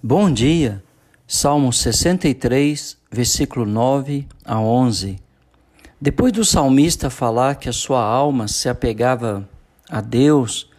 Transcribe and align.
Bom 0.00 0.32
dia, 0.32 0.80
Salmo 1.26 1.72
63, 1.72 2.96
versículo 3.10 3.66
9 3.66 4.28
a 4.44 4.60
11. 4.60 5.18
Depois 6.00 6.32
do 6.32 6.44
salmista 6.44 7.10
falar 7.10 7.56
que 7.56 7.68
a 7.68 7.72
sua 7.72 8.00
alma 8.00 8.46
se 8.46 8.68
apegava 8.68 9.48
a 9.90 10.00
Deus 10.00 10.70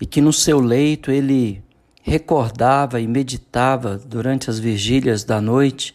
e 0.00 0.04
que 0.04 0.20
no 0.20 0.32
seu 0.32 0.58
leito 0.58 1.12
ele 1.12 1.62
recordava 2.02 3.00
e 3.00 3.06
meditava 3.06 3.98
durante 3.98 4.50
as 4.50 4.58
vigílias 4.58 5.22
da 5.22 5.40
noite 5.40 5.94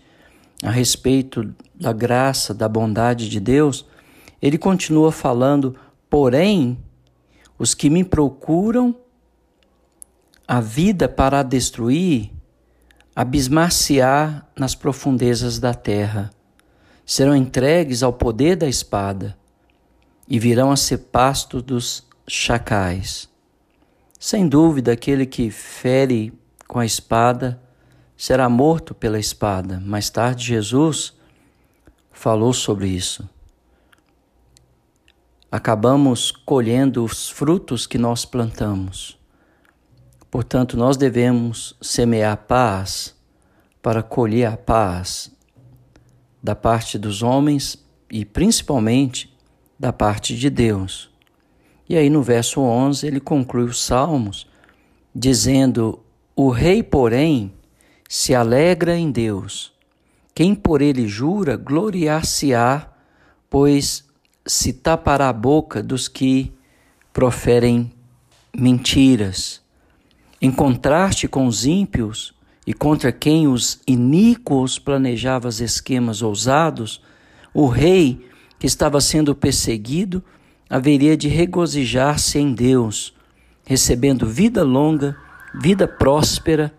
a 0.64 0.72
respeito 0.72 1.54
da 1.76 1.92
graça, 1.92 2.54
da 2.54 2.70
bondade 2.70 3.28
de 3.28 3.42
Deus, 3.42 3.86
ele 4.42 4.58
continua 4.58 5.12
falando: 5.12 5.76
porém, 6.10 6.78
os 7.60 7.74
que 7.74 7.90
me 7.90 8.06
procuram 8.06 8.96
a 10.48 10.62
vida 10.62 11.10
para 11.10 11.44
destruir 11.44 12.32
abismar-se-á 13.16 14.44
nas 14.58 14.76
profundezas 14.76 15.60
da 15.60 15.74
terra. 15.74 16.32
Serão 17.06 17.36
entregues 17.36 18.04
ao 18.04 18.14
poder 18.14 18.56
da 18.56 18.68
espada 18.68 19.38
e 20.28 20.40
virão 20.40 20.72
a 20.72 20.78
ser 20.78 20.98
pasto 20.98 21.62
dos 21.62 22.08
chacais. 22.28 23.30
Sem 24.20 24.48
dúvida, 24.48 24.94
aquele 24.94 25.26
que 25.26 25.50
fere 25.50 26.32
com 26.68 26.80
a 26.80 26.86
espada 26.86 27.62
será 28.16 28.48
morto 28.48 28.94
pela 28.94 29.20
espada. 29.20 29.82
Mais 29.84 30.10
tarde, 30.10 30.46
Jesus 30.46 31.14
falou 32.12 32.54
sobre 32.54 32.88
isso. 32.88 33.28
Acabamos 35.52 36.32
colhendo 36.32 37.04
os 37.04 37.30
frutos 37.30 37.86
que 37.86 37.98
nós 37.98 38.24
plantamos. 38.24 39.21
Portanto, 40.32 40.78
nós 40.78 40.96
devemos 40.96 41.76
semear 41.82 42.38
paz 42.38 43.14
para 43.82 44.02
colher 44.02 44.46
a 44.46 44.56
paz 44.56 45.30
da 46.42 46.56
parte 46.56 46.98
dos 46.98 47.22
homens 47.22 47.78
e 48.10 48.24
principalmente 48.24 49.38
da 49.78 49.92
parte 49.92 50.34
de 50.36 50.50
Deus. 50.50 51.12
E 51.90 51.98
aí 51.98 52.10
no 52.10 52.24
verso 52.24 52.62
11 52.62 53.06
ele 53.06 53.20
conclui 53.20 53.66
os 53.66 53.84
Salmos 53.84 54.48
dizendo: 55.14 56.00
O 56.34 56.50
rei, 56.50 56.82
porém, 56.82 57.54
se 58.08 58.34
alegra 58.34 58.98
em 58.98 59.12
Deus. 59.12 59.74
Quem 60.34 60.56
por 60.56 60.82
ele 60.82 61.10
jura, 61.10 61.58
gloriar-se-á, 61.58 62.88
pois 63.50 64.06
se 64.46 64.72
tapará 64.72 65.28
a 65.28 65.34
boca 65.34 65.84
dos 65.84 66.08
que 66.08 66.54
proferem 67.12 67.92
mentiras. 68.56 69.62
Em 70.42 70.52
contraste 70.52 71.28
com 71.28 71.46
os 71.46 71.68
ímpios 71.68 72.34
e 72.66 72.74
contra 72.74 73.12
quem 73.12 73.48
os 73.48 73.80
iníquos 73.86 74.80
planejavam 74.80 75.50
esquemas 75.50 76.24
ousados, 76.24 77.02
o 77.54 77.68
rei, 77.68 78.26
que 78.58 78.66
estava 78.66 79.00
sendo 79.00 79.36
perseguido, 79.36 80.24
haveria 80.70 81.16
de 81.16 81.28
regozijar-se 81.28 82.40
em 82.40 82.54
Deus, 82.54 83.14
recebendo 83.66 84.26
vida 84.26 84.64
longa, 84.64 85.16
vida 85.60 85.88
próspera. 85.88 86.74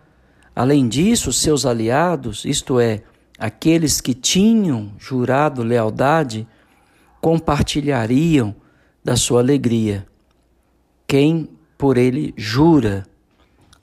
Além 0.55 0.87
disso, 0.87 1.31
seus 1.31 1.65
aliados, 1.65 2.43
isto 2.43 2.79
é, 2.79 3.03
aqueles 3.37 4.01
que 4.01 4.13
tinham 4.13 4.91
jurado 4.97 5.63
lealdade, 5.63 6.47
compartilhariam 7.21 8.53
da 9.03 9.15
sua 9.15 9.39
alegria. 9.39 10.05
Quem 11.07 11.49
por 11.77 11.97
ele 11.97 12.33
jura, 12.35 13.05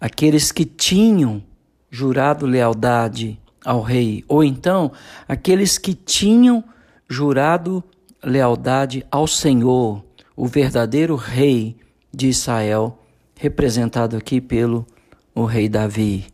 aqueles 0.01 0.51
que 0.51 0.65
tinham 0.65 1.43
jurado 1.91 2.47
lealdade 2.47 3.39
ao 3.65 3.83
rei, 3.83 4.25
ou 4.27 4.43
então 4.43 4.91
aqueles 5.29 5.77
que 5.77 5.93
tinham 5.93 6.65
jurado 7.09 7.85
lealdade 8.25 9.05
ao 9.11 9.27
Senhor, 9.27 10.03
o 10.35 10.47
verdadeiro 10.47 11.17
rei 11.17 11.77
de 12.13 12.29
Israel, 12.29 12.99
representado 13.37 14.17
aqui 14.17 14.41
pelo 14.41 14.87
o 15.35 15.45
rei 15.45 15.69
Davi. 15.69 16.27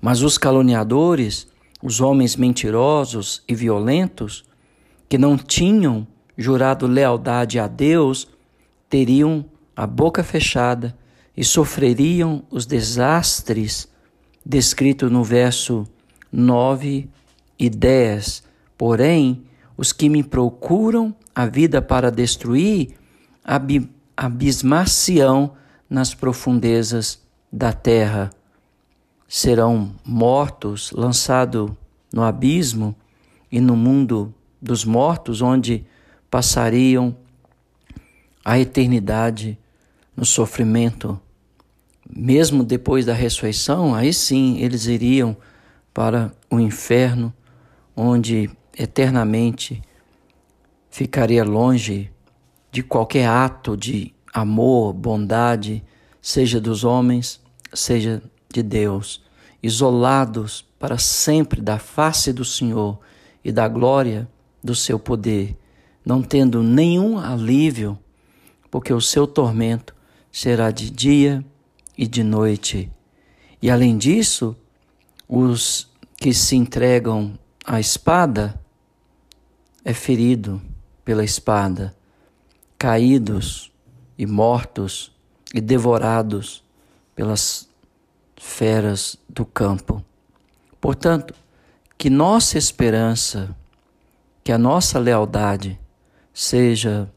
Mas 0.00 0.22
os 0.22 0.36
caluniadores, 0.36 1.48
os 1.82 2.00
homens 2.00 2.36
mentirosos 2.36 3.42
e 3.48 3.54
violentos, 3.54 4.44
que 5.08 5.16
não 5.16 5.36
tinham 5.38 6.06
jurado 6.36 6.86
lealdade 6.86 7.58
a 7.58 7.66
Deus, 7.66 8.28
teriam 8.88 9.44
a 9.74 9.86
boca 9.86 10.22
fechada 10.22 10.94
e 11.38 11.44
sofreriam 11.44 12.42
os 12.50 12.66
desastres 12.66 13.86
descritos 14.44 15.08
no 15.08 15.22
verso 15.22 15.86
9 16.32 17.08
e 17.56 17.70
10. 17.70 18.42
Porém, 18.76 19.44
os 19.76 19.92
que 19.92 20.08
me 20.08 20.24
procuram 20.24 21.14
a 21.32 21.46
vida 21.46 21.80
para 21.80 22.10
destruir, 22.10 22.96
abismar-se-ão 24.16 25.52
nas 25.88 26.12
profundezas 26.12 27.22
da 27.52 27.72
terra. 27.72 28.30
Serão 29.28 29.92
mortos, 30.04 30.90
lançados 30.90 31.70
no 32.12 32.24
abismo 32.24 32.96
e 33.48 33.60
no 33.60 33.76
mundo 33.76 34.34
dos 34.60 34.84
mortos, 34.84 35.40
onde 35.40 35.86
passariam 36.28 37.16
a 38.44 38.58
eternidade 38.58 39.56
no 40.16 40.24
sofrimento 40.24 41.20
mesmo 42.08 42.64
depois 42.64 43.04
da 43.04 43.12
ressurreição, 43.12 43.94
aí 43.94 44.12
sim 44.12 44.58
eles 44.58 44.86
iriam 44.86 45.36
para 45.92 46.32
o 46.50 46.58
inferno, 46.58 47.32
onde 47.94 48.50
eternamente 48.78 49.82
ficaria 50.90 51.44
longe 51.44 52.10
de 52.70 52.82
qualquer 52.82 53.28
ato 53.28 53.76
de 53.76 54.14
amor, 54.32 54.92
bondade, 54.92 55.82
seja 56.22 56.60
dos 56.60 56.84
homens, 56.84 57.40
seja 57.74 58.22
de 58.52 58.62
Deus, 58.62 59.22
isolados 59.62 60.66
para 60.78 60.96
sempre 60.96 61.60
da 61.60 61.78
face 61.78 62.32
do 62.32 62.44
Senhor 62.44 62.98
e 63.44 63.50
da 63.50 63.68
glória 63.68 64.28
do 64.62 64.74
seu 64.74 64.98
poder, 64.98 65.56
não 66.04 66.22
tendo 66.22 66.62
nenhum 66.62 67.18
alívio, 67.18 67.98
porque 68.70 68.92
o 68.92 69.00
seu 69.00 69.26
tormento 69.26 69.94
será 70.30 70.70
de 70.70 70.90
dia 70.90 71.44
e 71.98 72.06
de 72.06 72.22
noite. 72.22 72.88
E 73.60 73.68
além 73.68 73.98
disso, 73.98 74.56
os 75.28 75.90
que 76.16 76.32
se 76.32 76.54
entregam 76.54 77.36
à 77.66 77.80
espada 77.80 78.58
é 79.84 79.92
ferido 79.92 80.62
pela 81.04 81.24
espada, 81.24 81.94
caídos 82.78 83.72
e 84.16 84.24
mortos 84.24 85.12
e 85.52 85.60
devorados 85.60 86.62
pelas 87.16 87.68
feras 88.36 89.18
do 89.28 89.44
campo. 89.44 90.04
Portanto, 90.80 91.34
que 91.96 92.08
nossa 92.08 92.56
esperança, 92.56 93.56
que 94.44 94.52
a 94.52 94.58
nossa 94.58 95.00
lealdade 95.00 95.80
seja 96.32 97.10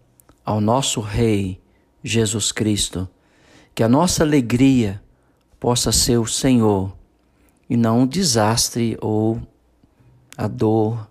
ao 0.44 0.60
nosso 0.60 1.00
Rei 1.02 1.62
Jesus 2.04 2.52
Cristo 2.52 3.08
que 3.74 3.84
a 3.84 3.90
nossa 3.90 4.24
alegria 4.24 5.02
possa 5.60 5.92
ser 5.92 6.18
o 6.18 6.26
Senhor 6.26 6.96
e 7.70 7.78
não 7.78 8.04
o 8.04 8.08
desastre 8.08 8.98
ou 9.00 9.42
a 10.38 10.48
dor 10.48 11.10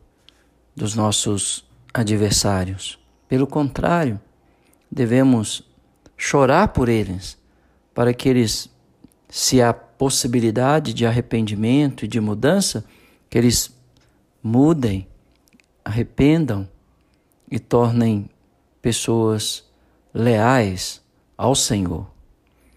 dos 0.75 0.95
nossos 0.95 1.65
adversários. 1.93 2.99
Pelo 3.29 3.47
contrário, 3.47 4.21
devemos 4.91 5.63
chorar 6.17 6.69
por 6.69 6.89
eles, 6.89 7.39
para 7.95 8.13
que 8.13 8.29
eles, 8.29 8.69
se 9.29 9.63
há 9.63 9.73
possibilidade 9.73 10.93
de 10.93 11.07
arrependimento 11.07 12.05
e 12.05 12.09
de 12.09 12.21
mudança, 12.21 12.85
que 13.29 13.39
eles 13.39 13.75
mudem, 14.43 15.07
arrependam 15.85 16.69
e 17.51 17.59
tornem 17.59 18.29
pessoas 18.83 19.65
leais 20.13 21.01
ao 21.37 21.55
Senhor. 21.55 22.07